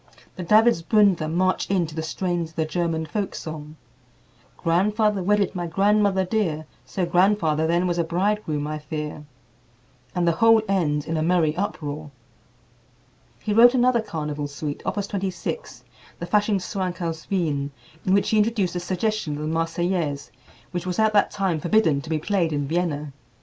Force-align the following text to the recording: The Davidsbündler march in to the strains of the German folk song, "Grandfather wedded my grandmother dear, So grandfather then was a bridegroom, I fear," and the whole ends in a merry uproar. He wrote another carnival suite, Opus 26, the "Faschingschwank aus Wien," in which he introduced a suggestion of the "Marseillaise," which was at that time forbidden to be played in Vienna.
The 0.35 0.41
Davidsbündler 0.43 1.31
march 1.31 1.69
in 1.69 1.85
to 1.85 1.93
the 1.93 2.01
strains 2.01 2.49
of 2.49 2.55
the 2.55 2.65
German 2.65 3.05
folk 3.05 3.35
song, 3.35 3.75
"Grandfather 4.57 5.21
wedded 5.21 5.53
my 5.53 5.67
grandmother 5.67 6.25
dear, 6.25 6.65
So 6.87 7.05
grandfather 7.05 7.67
then 7.67 7.85
was 7.85 7.99
a 7.99 8.03
bridegroom, 8.03 8.65
I 8.65 8.79
fear," 8.79 9.25
and 10.15 10.27
the 10.27 10.31
whole 10.31 10.63
ends 10.67 11.05
in 11.05 11.17
a 11.17 11.21
merry 11.21 11.55
uproar. 11.55 12.09
He 13.43 13.53
wrote 13.53 13.75
another 13.75 14.01
carnival 14.01 14.47
suite, 14.47 14.81
Opus 14.87 15.05
26, 15.05 15.83
the 16.17 16.25
"Faschingschwank 16.25 16.99
aus 16.99 17.29
Wien," 17.29 17.69
in 18.03 18.15
which 18.15 18.31
he 18.31 18.39
introduced 18.39 18.75
a 18.75 18.79
suggestion 18.79 19.33
of 19.35 19.43
the 19.43 19.47
"Marseillaise," 19.53 20.31
which 20.71 20.87
was 20.87 20.97
at 20.97 21.13
that 21.13 21.29
time 21.29 21.59
forbidden 21.59 22.01
to 22.01 22.09
be 22.09 22.17
played 22.17 22.51
in 22.51 22.67
Vienna. 22.67 23.13